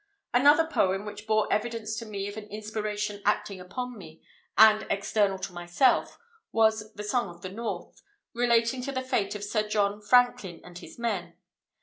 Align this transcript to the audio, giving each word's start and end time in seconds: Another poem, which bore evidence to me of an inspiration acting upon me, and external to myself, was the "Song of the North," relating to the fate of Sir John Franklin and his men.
Another 0.33 0.65
poem, 0.65 1.05
which 1.05 1.27
bore 1.27 1.45
evidence 1.53 1.95
to 1.97 2.07
me 2.07 2.27
of 2.27 2.35
an 2.35 2.45
inspiration 2.45 3.21
acting 3.23 3.59
upon 3.59 3.99
me, 3.99 4.19
and 4.57 4.87
external 4.89 5.37
to 5.37 5.53
myself, 5.53 6.17
was 6.51 6.91
the 6.93 7.03
"Song 7.03 7.29
of 7.29 7.43
the 7.43 7.49
North," 7.49 8.01
relating 8.33 8.81
to 8.81 8.91
the 8.91 9.03
fate 9.03 9.35
of 9.35 9.43
Sir 9.43 9.67
John 9.69 10.01
Franklin 10.01 10.59
and 10.63 10.79
his 10.79 10.97
men. 10.97 11.35